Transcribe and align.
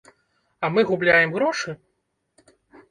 А 0.63 0.71
мы 0.73 0.81
губляем 0.89 1.37
грошы? 1.39 1.77